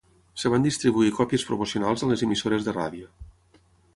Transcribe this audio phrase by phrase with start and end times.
[0.37, 3.13] Es van distribuir còpies promocionals a les emissores de ràdio.